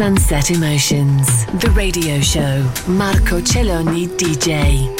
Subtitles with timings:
[0.00, 2.66] Sunset Emotions, the radio show.
[2.88, 4.99] Marco Celloni DJ.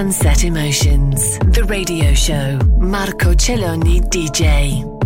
[0.00, 2.58] Sunset Emotions, the radio show.
[2.78, 4.99] Marco Celloni DJ.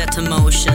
[0.00, 0.69] Welcome in the